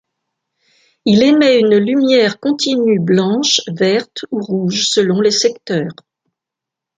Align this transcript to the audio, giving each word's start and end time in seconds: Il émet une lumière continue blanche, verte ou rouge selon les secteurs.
Il 1.05 1.21
émet 1.21 1.59
une 1.59 1.75
lumière 1.77 2.39
continue 2.39 2.97
blanche, 2.99 3.61
verte 3.67 4.25
ou 4.31 4.39
rouge 4.41 4.85
selon 4.87 5.21
les 5.21 5.29
secteurs. 5.29 5.93